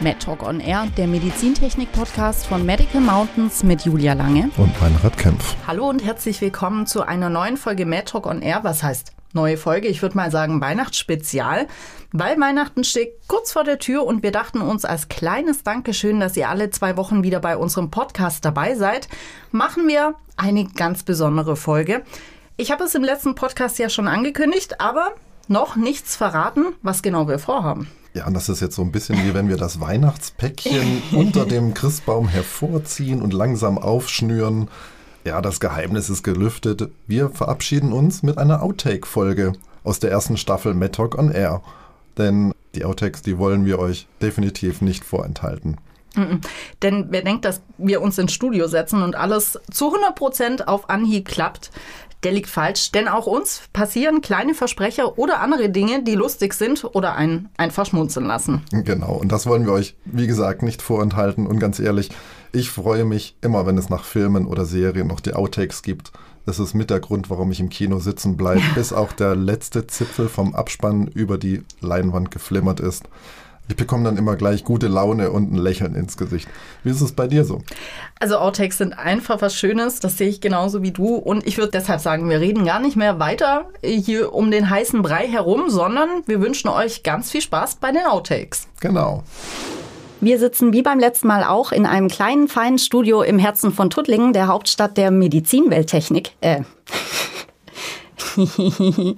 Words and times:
MedTalk 0.00 0.42
on 0.42 0.60
Air, 0.60 0.86
der 0.96 1.06
Medizintechnik-Podcast 1.06 2.46
von 2.46 2.64
Medical 2.64 3.02
Mountains 3.02 3.62
mit 3.62 3.84
Julia 3.84 4.14
Lange 4.14 4.50
und 4.56 4.80
Meinrad 4.80 5.18
Kempf. 5.18 5.54
Hallo 5.66 5.88
und 5.88 6.02
herzlich 6.02 6.40
willkommen 6.40 6.86
zu 6.86 7.02
einer 7.02 7.28
neuen 7.28 7.58
Folge 7.58 7.84
MedTalk 7.84 8.24
on 8.24 8.40
Air. 8.40 8.60
Was 8.64 8.82
heißt 8.82 9.12
neue 9.34 9.58
Folge? 9.58 9.88
Ich 9.88 10.00
würde 10.00 10.16
mal 10.16 10.30
sagen 10.30 10.62
Weihnachtsspezial, 10.62 11.68
weil 12.12 12.40
Weihnachten 12.40 12.82
steht 12.82 13.12
kurz 13.28 13.52
vor 13.52 13.64
der 13.64 13.78
Tür 13.78 14.06
und 14.06 14.22
wir 14.22 14.32
dachten 14.32 14.62
uns 14.62 14.86
als 14.86 15.08
kleines 15.08 15.64
Dankeschön, 15.64 16.18
dass 16.18 16.36
ihr 16.36 16.48
alle 16.48 16.70
zwei 16.70 16.96
Wochen 16.96 17.22
wieder 17.22 17.40
bei 17.40 17.58
unserem 17.58 17.90
Podcast 17.90 18.44
dabei 18.44 18.76
seid, 18.76 19.08
machen 19.50 19.86
wir 19.86 20.14
eine 20.38 20.64
ganz 20.64 21.02
besondere 21.02 21.56
Folge. 21.56 22.02
Ich 22.56 22.70
habe 22.72 22.84
es 22.84 22.94
im 22.94 23.04
letzten 23.04 23.34
Podcast 23.34 23.78
ja 23.78 23.90
schon 23.90 24.08
angekündigt, 24.08 24.80
aber 24.80 25.14
noch 25.50 25.76
nichts 25.76 26.16
verraten, 26.16 26.66
was 26.82 27.02
genau 27.02 27.28
wir 27.28 27.38
vorhaben. 27.38 27.88
Ja, 28.14 28.26
und 28.26 28.34
das 28.34 28.48
ist 28.48 28.60
jetzt 28.60 28.74
so 28.74 28.82
ein 28.82 28.92
bisschen 28.92 29.24
wie 29.24 29.34
wenn 29.34 29.48
wir 29.48 29.56
das 29.56 29.80
Weihnachtspäckchen 29.80 31.02
unter 31.12 31.44
dem 31.44 31.74
Christbaum 31.74 32.28
hervorziehen 32.28 33.20
und 33.20 33.32
langsam 33.32 33.78
aufschnüren. 33.78 34.68
Ja, 35.24 35.42
das 35.42 35.60
Geheimnis 35.60 36.08
ist 36.08 36.22
gelüftet. 36.22 36.90
Wir 37.06 37.30
verabschieden 37.30 37.92
uns 37.92 38.22
mit 38.22 38.38
einer 38.38 38.62
Outtake-Folge 38.62 39.52
aus 39.84 40.00
der 40.00 40.10
ersten 40.10 40.36
Staffel 40.36 40.74
Mad 40.74 40.92
Talk 40.92 41.18
on 41.18 41.30
Air. 41.30 41.62
Denn 42.16 42.52
die 42.74 42.84
Outtakes, 42.84 43.22
die 43.22 43.38
wollen 43.38 43.64
wir 43.64 43.78
euch 43.78 44.06
definitiv 44.22 44.80
nicht 44.80 45.04
vorenthalten. 45.04 45.76
Mhm. 46.16 46.40
Denn 46.82 47.06
wer 47.10 47.22
denkt, 47.22 47.44
dass 47.44 47.62
wir 47.78 48.00
uns 48.02 48.18
ins 48.18 48.32
Studio 48.32 48.66
setzen 48.68 49.02
und 49.02 49.14
alles 49.14 49.58
zu 49.70 49.86
100 49.86 50.14
Prozent 50.14 50.68
auf 50.68 50.90
Anhieb 50.90 51.28
klappt, 51.28 51.70
der 52.22 52.32
liegt 52.32 52.48
falsch. 52.48 52.92
Denn 52.92 53.08
auch 53.08 53.26
uns 53.26 53.62
passieren 53.72 54.20
kleine 54.20 54.54
Versprecher 54.54 55.18
oder 55.18 55.40
andere 55.40 55.70
Dinge, 55.70 56.02
die 56.02 56.14
lustig 56.14 56.54
sind 56.54 56.84
oder 56.84 57.14
einen 57.14 57.48
einfach 57.56 57.86
schmunzeln 57.86 58.26
lassen. 58.26 58.62
Genau, 58.72 59.14
und 59.14 59.32
das 59.32 59.46
wollen 59.46 59.66
wir 59.66 59.72
euch, 59.72 59.96
wie 60.04 60.26
gesagt, 60.26 60.62
nicht 60.62 60.82
vorenthalten. 60.82 61.46
Und 61.46 61.58
ganz 61.58 61.78
ehrlich, 61.78 62.10
ich 62.52 62.70
freue 62.70 63.04
mich 63.04 63.36
immer, 63.40 63.66
wenn 63.66 63.78
es 63.78 63.88
nach 63.88 64.04
Filmen 64.04 64.46
oder 64.46 64.64
Serien 64.64 65.06
noch 65.06 65.20
die 65.20 65.34
Outtakes 65.34 65.82
gibt. 65.82 66.12
Das 66.46 66.58
ist 66.58 66.74
mit 66.74 66.90
der 66.90 67.00
Grund, 67.00 67.30
warum 67.30 67.52
ich 67.52 67.60
im 67.60 67.68
Kino 67.68 67.98
sitzen 67.98 68.36
bleibe, 68.36 68.62
bis 68.74 68.92
auch 68.92 69.12
der 69.12 69.36
letzte 69.36 69.86
Zipfel 69.86 70.28
vom 70.28 70.54
Abspann 70.54 71.06
über 71.06 71.38
die 71.38 71.62
Leinwand 71.80 72.30
geflimmert 72.30 72.80
ist. 72.80 73.08
Ich 73.70 73.76
bekomme 73.76 74.02
dann 74.02 74.16
immer 74.16 74.34
gleich 74.34 74.64
gute 74.64 74.88
Laune 74.88 75.30
und 75.30 75.52
ein 75.52 75.56
Lächeln 75.56 75.94
ins 75.94 76.16
Gesicht. 76.16 76.48
Wie 76.82 76.90
ist 76.90 77.00
es 77.00 77.12
bei 77.12 77.28
dir 77.28 77.44
so? 77.44 77.62
Also 78.18 78.36
Outtakes 78.38 78.78
sind 78.78 78.94
einfach 78.94 79.40
was 79.42 79.54
Schönes, 79.54 80.00
das 80.00 80.18
sehe 80.18 80.28
ich 80.28 80.40
genauso 80.40 80.82
wie 80.82 80.90
du. 80.90 81.14
Und 81.14 81.46
ich 81.46 81.56
würde 81.56 81.70
deshalb 81.70 82.00
sagen, 82.00 82.28
wir 82.28 82.40
reden 82.40 82.64
gar 82.64 82.80
nicht 82.80 82.96
mehr 82.96 83.20
weiter 83.20 83.68
hier 83.80 84.34
um 84.34 84.50
den 84.50 84.68
heißen 84.68 85.02
Brei 85.02 85.28
herum, 85.28 85.70
sondern 85.70 86.08
wir 86.26 86.40
wünschen 86.40 86.66
euch 86.68 87.04
ganz 87.04 87.30
viel 87.30 87.42
Spaß 87.42 87.76
bei 87.76 87.92
den 87.92 88.06
Outtakes. 88.06 88.66
Genau. 88.80 89.22
Wir 90.20 90.40
sitzen 90.40 90.72
wie 90.72 90.82
beim 90.82 90.98
letzten 90.98 91.28
Mal 91.28 91.44
auch 91.44 91.70
in 91.70 91.86
einem 91.86 92.08
kleinen, 92.08 92.48
feinen 92.48 92.78
Studio 92.78 93.22
im 93.22 93.38
Herzen 93.38 93.72
von 93.72 93.88
Tuttlingen, 93.88 94.32
der 94.32 94.48
Hauptstadt 94.48 94.96
der 94.96 95.12
Medizinwelttechnik. 95.12 96.32
Äh. 96.40 96.62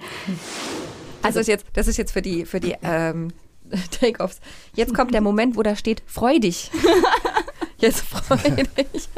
also 1.22 1.40
ist 1.40 1.48
jetzt, 1.48 1.64
das 1.72 1.88
ist 1.88 1.96
jetzt 1.96 2.12
für 2.12 2.20
die, 2.20 2.44
für 2.44 2.60
die 2.60 2.76
ähm, 2.82 3.32
Take-offs. 4.00 4.40
Jetzt 4.74 4.94
kommt 4.94 5.14
der 5.14 5.20
Moment, 5.20 5.56
wo 5.56 5.62
da 5.62 5.76
steht, 5.76 6.02
freu 6.06 6.38
dich. 6.38 6.70
Jetzt 7.78 8.02
freu 8.02 8.36
dich. 8.36 9.08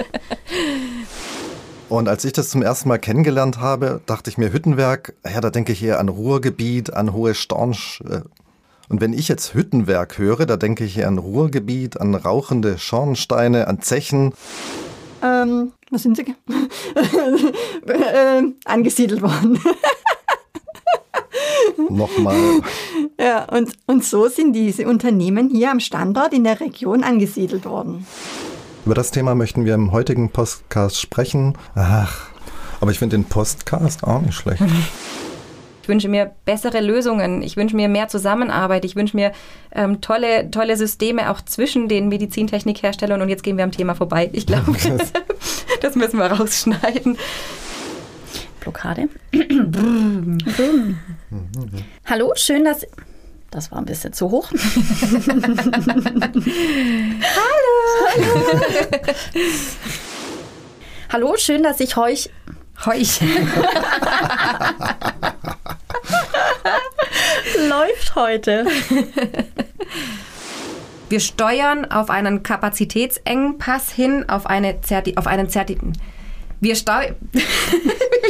Und 1.89 2.09
als 2.09 2.25
ich 2.25 2.33
das 2.33 2.49
zum 2.49 2.63
ersten 2.63 2.89
Mal 2.89 2.99
kennengelernt 2.99 3.61
habe, 3.61 4.01
dachte 4.07 4.31
ich 4.31 4.39
mir, 4.39 4.53
Hüttenwerk, 4.53 5.15
ja, 5.25 5.41
da 5.41 5.51
denke 5.51 5.73
ich 5.73 5.83
eher 5.83 5.99
an 5.99 6.09
Ruhrgebiet, 6.09 6.93
an 6.93 7.13
hohe 7.13 7.35
Stornsch. 7.35 8.01
Äh. 8.09 8.23
Und 8.89 9.01
wenn 9.01 9.13
ich 9.13 9.29
jetzt 9.29 9.55
Hüttenwerk 9.55 10.19
höre, 10.19 10.47
da 10.47 10.57
denke 10.57 10.85
ich 10.85 10.99
eher 10.99 11.09
an 11.09 11.19
Ruhrgebiet, 11.19 12.01
an 12.01 12.15
rauchende 12.15 12.79
Schornsteine, 12.79 13.69
an 13.69 13.81
Zechen. 13.81 14.33
Ähm, 15.23 15.73
was 15.91 16.03
sind 16.03 16.17
sie? 16.17 16.25
äh, 17.87 18.43
angesiedelt 18.65 19.23
worden. 19.23 19.59
Nochmal. 21.89 22.61
Ja, 23.25 23.45
und, 23.45 23.73
und 23.87 24.05
so 24.05 24.29
sind 24.29 24.53
diese 24.53 24.87
Unternehmen 24.87 25.49
hier 25.49 25.71
am 25.71 25.81
Standort 25.81 26.35
in 26.35 26.45
der 26.45 26.61
Region 26.61 27.03
angesiedelt 27.03 27.65
worden. 27.65 28.07
Über 28.85 28.95
das 28.95 29.13
Thema 29.13 29.35
möchten 29.35 29.65
wir 29.65 29.73
im 29.73 29.93
heutigen 29.93 30.29
Podcast 30.29 31.01
sprechen. 31.01 31.57
Ach, 31.75 32.27
aber 32.83 32.91
ich 32.91 32.99
finde 32.99 33.17
den 33.17 33.25
Postcast 33.25 34.05
auch 34.05 34.21
nicht 34.21 34.35
schlecht. 34.35 34.63
Ich 35.83 35.89
wünsche 35.89 36.09
mir 36.09 36.33
bessere 36.47 36.81
Lösungen. 36.81 37.43
Ich 37.43 37.59
wünsche 37.59 37.77
mir 37.77 37.91
mehr 37.91 38.09
Zusammenarbeit. 38.09 38.87
Ich 38.87 38.97
wünsche 38.97 39.15
mir 39.15 39.33
ähm, 39.71 40.01
tolle, 40.01 40.51
tolle 40.51 40.79
Systeme 40.79 41.31
auch 41.31 41.43
zwischen 41.43 41.89
den 41.89 42.09
Medizintechnikherstellern. 42.09 43.21
Und 43.21 43.29
jetzt 43.29 43.43
gehen 43.43 43.59
wir 43.59 43.65
am 43.65 43.71
Thema 43.71 43.95
vorbei. 43.95 44.31
Ich 44.33 44.47
glaube, 44.47 44.73
das, 44.73 45.13
das 45.83 45.95
müssen 45.95 46.19
wir 46.19 46.33
rausschneiden. 46.33 47.19
Blockade. 48.61 49.11
Hallo, 52.07 52.33
schön, 52.35 52.65
dass. 52.65 52.87
Das 53.55 53.71
war 53.71 53.79
ein 53.79 53.85
bisschen 53.85 54.13
zu 54.13 54.33
hoch. 54.33 54.51
Hallo. 57.37 58.61
Hallo, 61.13 61.37
schön, 61.37 61.63
dass 61.63 61.79
ich 61.79 61.97
euch. 61.97 62.31
Heuch. 62.85 63.21
Läuft 67.69 68.17
heute. 68.17 68.67
Wir 71.09 71.21
steuern 71.21 71.89
auf 71.89 72.11
einen 72.11 72.43
Kapazitätsengpass 72.43 73.93
hin, 73.93 74.29
auf, 74.29 74.47
eine 74.47 74.81
Zerti 74.81 75.17
auf 75.17 75.29
einen 75.29 75.49
Zertifizierung. 75.49 75.93
Wir, 76.59 76.75
steu 76.75 77.13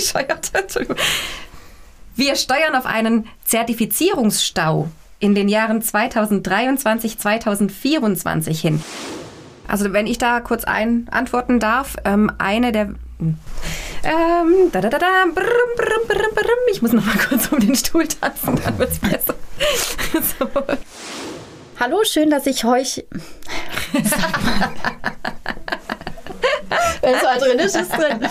Wir 2.15 2.37
steuern 2.37 2.75
auf 2.75 2.85
einen 2.85 3.27
Zertifizierungsstau 3.45 4.91
in 5.25 5.35
den 5.35 5.49
Jahren 5.49 5.81
2023, 5.81 7.19
2024 7.19 8.61
hin. 8.61 8.85
Also 9.67 9.95
wenn 9.95 10.07
ich 10.07 10.19
da 10.19 10.41
kurz 10.41 10.65
ein 10.65 11.09
antworten 11.11 11.59
darf, 11.61 11.97
ähm, 12.05 12.31
eine 12.37 12.73
der 12.73 12.91
ähm, 13.21 14.71
da, 14.71 14.83
da, 14.83 14.91
da, 14.91 14.99
da, 14.99 15.25
brr, 15.35 15.43
brr, 15.77 16.07
brr, 16.07 16.45
ich 16.71 16.83
muss 16.83 16.93
noch 16.93 17.07
mal 17.07 17.17
kurz 17.29 17.51
um 17.51 17.59
den 17.59 17.75
Stuhl 17.75 18.07
tanzen, 18.07 18.61
dann 18.63 18.79
wird's 18.79 18.99
besser. 18.99 19.35
so. 20.39 20.47
Hallo, 21.81 22.05
schön, 22.05 22.29
dass 22.29 22.47
ich 22.47 22.67
euch. 22.67 23.03
Wenn 27.01 27.15
es 27.15 27.23
mal 27.23 27.39
drin 27.39 27.59
ist, 27.61 27.77
ist 27.77 27.93
drin. 27.93 28.29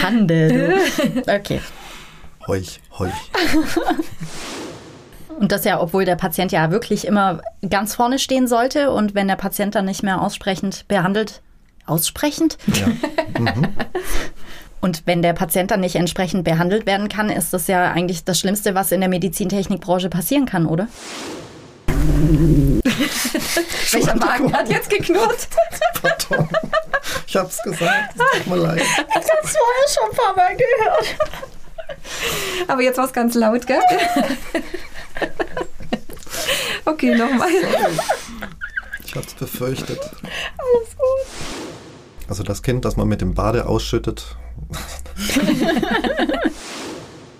Schande. 0.00 0.48
Du. 0.48 1.32
Okay. 1.34 1.60
Heuch, 2.46 2.80
heuch. 2.98 3.12
Und 5.38 5.52
das 5.52 5.64
ja, 5.64 5.80
obwohl 5.80 6.04
der 6.04 6.16
Patient 6.16 6.50
ja 6.52 6.70
wirklich 6.70 7.06
immer 7.06 7.40
ganz 7.68 7.94
vorne 7.94 8.18
stehen 8.18 8.46
sollte 8.46 8.90
und 8.90 9.14
wenn 9.14 9.28
der 9.28 9.36
Patient 9.36 9.74
dann 9.74 9.84
nicht 9.84 10.02
mehr 10.02 10.22
aussprechend 10.22 10.88
behandelt, 10.88 11.42
aussprechend? 11.86 12.58
Ja. 12.66 12.86
Mhm. 13.36 13.68
Und 14.80 15.02
wenn 15.04 15.20
der 15.20 15.34
Patient 15.34 15.70
dann 15.70 15.80
nicht 15.80 15.96
entsprechend 15.96 16.44
behandelt 16.44 16.86
werden 16.86 17.10
kann, 17.10 17.28
ist 17.28 17.52
das 17.52 17.66
ja 17.66 17.90
eigentlich 17.90 18.24
das 18.24 18.38
Schlimmste, 18.38 18.74
was 18.74 18.92
in 18.92 19.00
der 19.00 19.10
Medizintechnikbranche 19.10 20.08
passieren 20.08 20.46
kann, 20.46 20.64
oder? 20.64 20.88
Welcher 23.90 24.14
Magen 24.16 24.52
hat 24.54 24.70
jetzt 24.70 24.88
geknurrt? 24.88 25.48
Pardon. 26.00 26.48
Ich 27.26 27.36
hab's 27.36 27.62
gesagt, 27.62 28.14
es 28.14 28.38
tut 28.38 28.46
mir 28.46 28.56
leid. 28.56 28.80
Ich 28.80 29.14
hab's 29.14 29.56
vorher 29.56 29.88
schon 29.88 30.10
ein 30.10 30.16
paar 30.16 30.36
Mal 30.36 30.56
gehört. 30.56 31.16
Aber 32.68 32.82
jetzt 32.82 32.96
war's 32.98 33.12
ganz 33.12 33.34
laut, 33.34 33.66
gell? 33.66 33.80
Okay, 36.86 37.16
nochmal. 37.16 37.48
Ich 39.04 39.14
hab's 39.14 39.34
befürchtet. 39.34 39.98
Alles 39.98 40.96
gut. 40.96 41.26
Also 42.28 42.42
das 42.42 42.62
Kind, 42.62 42.84
das 42.84 42.96
man 42.96 43.08
mit 43.08 43.20
dem 43.20 43.34
Bade 43.34 43.66
ausschüttet. 43.66 44.36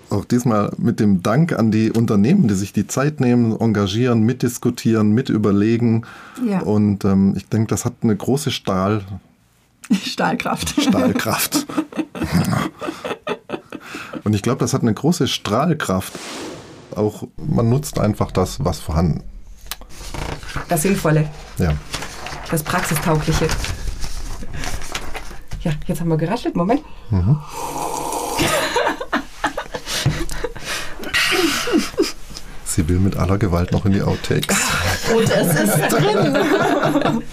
auch 0.09 0.25
diesmal 0.25 0.71
mit 0.77 0.99
dem 0.99 1.23
Dank 1.23 1.53
an 1.53 1.71
die 1.71 1.91
Unternehmen, 1.91 2.47
die 2.47 2.55
sich 2.55 2.73
die 2.73 2.87
Zeit 2.87 3.19
nehmen, 3.21 3.57
engagieren, 3.57 4.21
mitdiskutieren, 4.21 5.11
mitüberlegen. 5.11 6.05
Ja. 6.45 6.59
Und 6.59 7.05
ähm, 7.05 7.33
ich 7.37 7.47
denke, 7.47 7.67
das 7.67 7.85
hat 7.85 7.93
eine 8.01 8.15
große 8.15 8.51
Stahl... 8.51 9.03
Stahlkraft. 9.91 10.81
Stahlkraft. 10.81 11.65
Und 14.25 14.33
ich 14.33 14.41
glaube, 14.41 14.59
das 14.59 14.73
hat 14.73 14.81
eine 14.81 14.93
große 14.93 15.29
Strahlkraft. 15.29 16.11
Auch 16.93 17.27
man 17.37 17.69
nutzt 17.69 17.97
einfach 17.97 18.31
das, 18.31 18.65
was 18.65 18.79
vorhanden. 18.79 19.23
Das 20.69 20.81
Sinnvolle. 20.81 21.29
Ja. 21.57 21.73
Das 22.49 22.63
Praxistaugliche. 22.63 23.47
Ja, 25.63 25.71
jetzt 25.85 25.99
haben 26.01 26.09
wir 26.09 26.17
geraschelt. 26.17 26.55
Moment. 26.55 26.81
Mhm. 27.09 27.39
Sie 32.63 32.87
will 32.87 32.99
mit 32.99 33.17
aller 33.17 33.37
Gewalt 33.37 33.71
noch 33.71 33.85
in 33.85 33.93
die 33.93 34.01
Outtakes. 34.01 34.55
Und 35.15 35.29
es 35.29 35.59
ist 35.59 35.91
drin. 35.91 37.23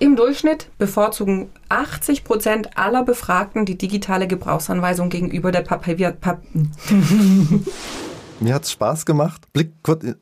Im 0.00 0.16
Durchschnitt 0.16 0.66
bevorzugen 0.78 1.50
80 1.68 2.24
Prozent 2.24 2.76
aller 2.76 3.04
Befragten 3.04 3.66
die 3.66 3.76
digitale 3.76 4.26
Gebrauchsanweisung 4.26 5.10
gegenüber 5.10 5.52
der 5.52 5.60
Papier... 5.60 6.12
Pap 6.12 6.42
Mir 8.40 8.54
hat's 8.54 8.72
Spaß 8.72 9.04
gemacht. 9.06 9.42
Blick 9.52 9.72
kurz. 9.82 10.04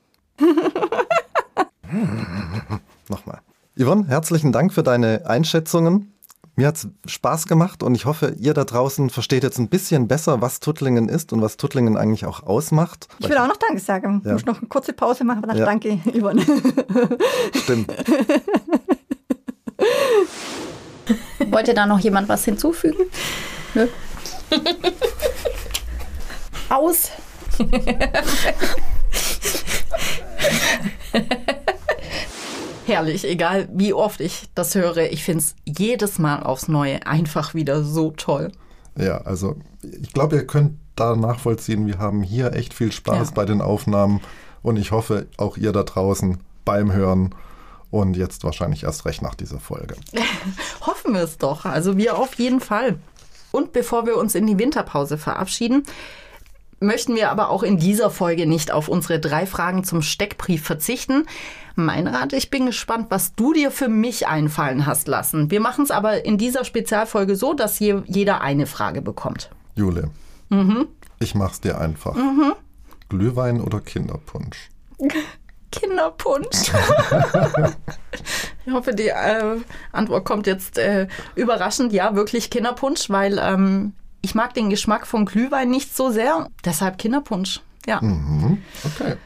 Nochmal. 3.08 3.40
Yvonne, 3.79 4.06
herzlichen 4.08 4.52
Dank 4.52 4.73
für 4.73 4.82
deine 4.82 5.26
Einschätzungen. 5.26 6.12
Mir 6.56 6.67
hat's 6.67 6.88
Spaß 7.06 7.46
gemacht 7.46 7.85
und 7.85 7.94
ich 7.94 8.05
hoffe, 8.05 8.35
ihr 8.37 8.52
da 8.52 8.64
draußen 8.64 9.11
versteht 9.11 9.44
jetzt 9.44 9.58
ein 9.58 9.69
bisschen 9.69 10.08
besser, 10.08 10.40
was 10.43 10.58
Tuttlingen 10.58 11.08
ist 11.08 11.32
und 11.32 11.40
was 11.40 11.56
Tuttlingen 11.56 11.96
eigentlich 11.96 12.26
auch 12.26 12.43
ausmacht. 12.43 13.06
Ich 13.20 13.29
will 13.29 13.38
auch 13.38 13.46
noch 13.46 13.58
Danke 13.58 13.81
sagen. 13.81 14.23
Ja. 14.25 14.31
Ich 14.31 14.44
muss 14.44 14.46
noch 14.46 14.58
eine 14.58 14.67
kurze 14.67 14.93
Pause 14.93 15.23
machen, 15.23 15.44
aber 15.44 15.49
dann 15.49 15.58
Ja. 15.58 15.64
danke, 15.67 16.00
Yvonne. 16.12 16.43
Stimmt. 17.55 17.93
Wollte 21.50 21.75
da 21.75 21.87
noch 21.87 22.00
jemand 22.00 22.29
was 22.29 22.44
hinzufügen? 22.44 23.05
Nö. 23.75 23.87
Aus. 26.69 27.11
Herrlich, 32.88 33.25
egal 33.29 33.69
wie 33.73 33.93
oft 33.93 34.20
ich 34.20 34.49
das 34.55 34.75
höre, 34.75 34.96
ich 35.12 35.23
finde 35.23 35.40
es 35.44 35.55
jedes 35.64 36.19
Mal 36.19 36.43
aufs 36.43 36.69
Neue 36.69 37.06
einfach 37.06 37.55
wieder 37.55 37.85
so 37.85 38.11
toll. 38.12 38.50
Ja, 38.96 39.19
also 39.19 39.56
ich 39.82 40.12
glaube, 40.12 40.37
ihr 40.37 40.46
könnt 40.46 40.79
da 40.96 41.14
nachvollziehen, 41.14 41.87
wir 41.87 41.99
haben 41.99 42.23
hier 42.23 42.55
echt 42.55 42.75
viel 42.75 42.90
Spaß 42.90 43.29
Ja. 43.29 43.35
bei 43.35 43.44
den 43.44 43.61
Aufnahmen 43.61 44.20
und 44.62 44.76
ich 44.76 44.90
hoffe, 44.90 45.26
auch 45.37 45.56
ihr 45.56 45.73
da 45.73 45.82
draußen 45.85 46.38
beim 46.64 46.93
Hören 46.93 47.35
und 47.90 48.17
jetzt 48.17 48.43
wahrscheinlich 48.44 48.85
erst 48.85 49.05
recht 49.06 49.23
nach 49.23 49.34
dieser 49.34 49.61
Folge. 49.61 49.94
Hoffen 50.81 51.14
wir 51.14 51.23
es 51.23 51.38
doch. 51.38 51.64
Also 51.64 51.96
wir 51.96 52.19
auf 52.19 52.34
jeden 52.34 52.61
Fall. 52.61 52.99
Und 53.52 53.73
bevor 53.73 54.06
wir 54.06 54.17
uns 54.17 54.34
in 54.34 54.46
die 54.46 54.58
Winterpause 54.58 55.17
verabschieden, 55.19 55.84
möchten 56.81 57.15
wir 57.15 57.31
aber 57.31 57.51
auch 57.51 57.63
in 57.63 57.79
dieser 57.79 58.11
Folge 58.11 58.47
nicht 58.47 58.71
auf 58.71 58.89
unsere 58.89 59.21
drei 59.21 59.47
Fragen 59.47 59.85
zum 59.85 60.03
Steckbrief 60.03 60.63
verzichten. 60.63 61.27
Mein 61.75 62.09
Rat, 62.09 62.33
ich 62.33 62.51
bin 62.51 62.67
gespannt, 62.67 63.07
was 63.11 63.35
du 63.35 63.53
dir 63.53 63.71
für 63.71 63.89
mich 63.89 64.27
einfallen 64.27 64.87
hast 64.87 65.07
lassen. 65.09 65.51
Wir 65.51 65.61
machen 65.61 65.85
es 65.85 65.91
aber 65.91 66.25
in 66.25 66.39
dieser 66.39 66.65
Spezialfolge 66.65 67.37
so, 67.37 67.55
dass 67.55 67.79
je, 67.79 68.03
jeder 68.07 68.41
eine 68.41 68.67
Frage 68.67 69.03
bekommt. 69.03 69.51
Jule, 69.77 70.11
ich 71.21 71.35
mach's 71.35 71.61
dir 71.61 71.79
einfach. 71.81 72.17
Glühwein 73.09 73.61
oder 73.61 73.81
Kinderpunsch? 73.81 74.71
Kinderpunsch. 75.71 76.73
ich 78.67 78.73
hoffe, 78.73 78.95
die 78.95 79.09
äh, 79.09 79.57
Antwort 79.93 80.25
kommt 80.25 80.47
jetzt 80.47 80.79
äh, 80.79 81.07
überraschend. 81.35 81.93
Ja, 81.93 82.15
wirklich 82.17 82.51
Kinderpunsch, 82.51 83.11
weil 83.11 83.39
ähm, 83.39 83.93
ich 84.20 84.35
mag 84.35 84.55
den 84.55 84.70
Geschmack 84.70 85.06
von 85.06 85.26
Glühwein 85.26 85.70
nicht 85.70 85.97
so 85.97 86.11
sehr. 86.11 86.49
Deshalb 86.65 86.99
Kinderpunsch. 86.99 87.61
Ja. 87.87 88.00
Mhm. 88.00 88.62
Okay. 88.85 89.17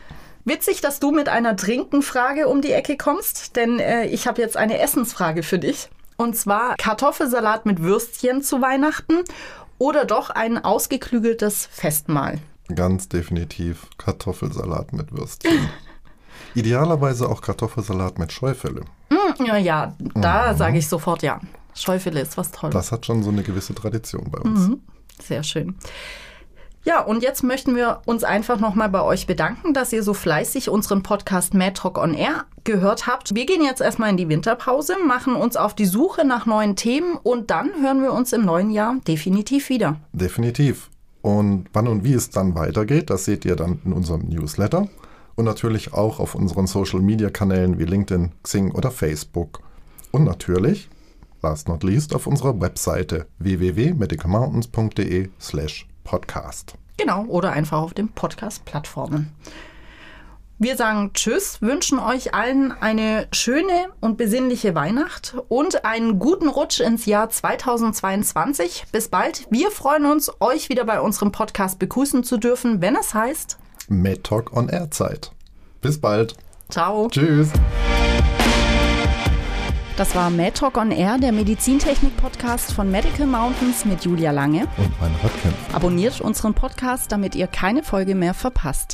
Witzig, 0.45 0.81
dass 0.81 0.99
du 0.99 1.13
mit 1.13 1.29
einer 1.29 1.57
Trinkenfrage 1.57 2.49
um 2.49 2.63
die 2.63 2.73
Ecke 2.73 2.97
kommst, 2.97 3.57
denn 3.57 3.79
äh, 3.79 4.07
ich 4.07 4.27
habe 4.27 4.41
jetzt 4.41 4.57
eine 4.57 4.79
Essensfrage 4.79 5.43
für 5.43 5.59
dich. 5.59 5.89
Und 6.17 6.37
zwar 6.37 6.77
Kartoffelsalat 6.77 7.65
mit 7.65 7.81
Würstchen 7.81 8.43
zu 8.43 8.61
Weihnachten 8.61 9.23
oder 9.79 10.05
doch 10.05 10.31
ein 10.31 10.63
ausgeklügeltes 10.63 11.69
Festmahl. 11.71 12.39
Ganz 12.75 13.09
definitiv 13.09 13.87
Kartoffelsalat 13.99 14.93
mit 14.93 15.13
Würstchen. 15.13 15.69
Idealerweise 16.55 17.29
auch 17.29 17.41
Kartoffelsalat 17.41 18.19
mit 18.19 18.33
Scheufele. 18.33 18.83
Hm, 19.11 19.47
ja, 19.47 19.57
ja, 19.57 19.95
da 20.15 20.55
sage 20.55 20.79
ich 20.79 20.89
sofort 20.89 21.23
ja. 21.23 21.41
Schäufele 21.75 22.21
ist 22.21 22.37
was 22.37 22.51
Tolles. 22.51 22.75
Das 22.75 22.93
hat 22.93 23.07
schon 23.07 23.23
so 23.23 23.31
eine 23.31 23.43
gewisse 23.43 23.75
Tradition 23.75 24.31
bei 24.31 24.39
uns. 24.39 24.69
Mhm. 24.69 24.81
Sehr 25.21 25.43
schön. 25.43 25.77
Ja, 26.85 27.01
und 27.01 27.23
jetzt 27.23 27.45
möchten 27.45 27.77
wir 27.77 28.03
uns 28.07 28.25
einfach 28.25 28.59
nochmal 28.59 28.89
bei 28.89 29.03
euch 29.03 29.29
bedanken, 29.29 29.73
dass 29.73 29.93
ihr 29.93 30.03
so 30.03 30.15
fleißig 30.15 30.69
unseren 30.69 31.05
Podcast 31.05 31.55
Mad 31.55 31.75
Talk 31.75 31.97
on 31.97 32.13
Air 32.13 32.45
gehört 32.65 33.07
habt. 33.07 33.37
Wir 33.37 33.47
gehen 33.47 33.63
jetzt 33.63 33.81
erstmal 33.81 34.11
in 34.11 34.17
die 34.17 34.29
Winterpause, 34.29 34.97
machen 35.07 35.37
uns 35.37 35.57
auf 35.57 35.75
die 35.75 35.87
Suche 35.87 36.27
nach 36.27 36.45
neuen 36.45 36.75
Themen 36.75 37.17
und 37.23 37.53
dann 37.53 37.71
hören 37.81 38.03
wir 38.03 38.13
uns 38.13 38.33
im 38.33 38.45
neuen 38.45 38.73
Jahr 38.73 38.97
definitiv 39.07 39.69
wieder. 39.69 39.97
Definitiv. 40.13 40.91
Und 41.21 41.67
wann 41.73 41.87
und 41.87 42.03
wie 42.03 42.15
es 42.15 42.31
dann 42.31 42.57
weitergeht, 42.57 43.11
das 43.11 43.27
seht 43.27 43.45
ihr 43.45 43.55
dann 43.55 43.81
in 43.85 43.93
unserem 43.93 44.23
Newsletter 44.29 44.89
und 45.37 45.45
natürlich 45.45 45.93
auch 45.93 46.19
auf 46.19 46.35
unseren 46.35 46.67
Social-Media-Kanälen 46.67 47.79
wie 47.79 47.85
LinkedIn, 47.85 48.33
Xing 48.43 48.73
oder 48.73 48.91
Facebook. 48.91 49.61
Und 50.11 50.25
natürlich, 50.25 50.89
last 51.43 51.69
not 51.69 51.83
least, 51.83 52.15
auf 52.15 52.27
unserer 52.27 52.61
Webseite 52.61 53.27
www.medicalmountains.de 53.39 55.31
slash 55.41 55.87
podcast. 56.05 56.75
Genau, 56.97 57.25
oder 57.25 57.53
einfach 57.53 57.81
auf 57.81 57.95
den 57.95 58.09
Podcast-Plattformen. 58.09 59.33
Wir 60.63 60.77
sagen 60.77 61.11
Tschüss, 61.13 61.61
wünschen 61.61 61.99
euch 61.99 62.35
allen 62.35 62.71
eine 62.71 63.27
schöne 63.33 63.89
und 64.01 64.17
besinnliche 64.17 64.77
Weihnacht 64.77 65.35
und 65.49 65.85
einen 65.85 66.21
guten 66.21 66.47
Rutsch 66.47 66.79
ins 66.79 67.05
Jahr 67.05 67.29
2022. 67.29 68.85
Bis 68.93 69.09
bald. 69.09 69.49
Wir 69.51 69.73
freuen 69.73 70.07
uns, 70.07 70.31
euch 70.39 70.69
wieder 70.69 70.85
bei 70.85 71.01
unserem 71.01 71.33
Podcast 71.33 71.81
begrüßen 71.81 72.23
zu 72.23 72.37
dürfen, 72.37 72.81
wenn 72.81 72.95
es 72.95 73.13
heißt 73.13 73.59
Med 73.89 74.23
Talk 74.23 74.57
on 74.57 74.69
Air 74.69 74.93
Zeit. 74.93 75.33
Bis 75.81 76.01
bald. 76.01 76.37
Ciao. 76.69 77.09
Tschüss. 77.09 77.51
Das 79.97 80.15
war 80.15 80.31
MedTalk 80.31 80.79
on 80.79 80.91
Air, 80.91 81.19
der 81.19 81.33
Medizintechnik-Podcast 81.33 82.73
von 82.73 82.91
Medical 82.91 83.27
Mountains 83.27 83.85
mit 83.85 84.03
Julia 84.05 84.31
Lange. 84.31 84.67
Und 84.79 85.01
mein 85.01 85.13
Radkämpfer. 85.23 85.75
Abonniert 85.75 86.21
unseren 86.23 86.55
Podcast, 86.55 87.13
damit 87.13 87.35
ihr 87.35 87.47
keine 87.47 87.83
Folge 87.83 88.15
mehr 88.15 88.33
verpasst. 88.33 88.89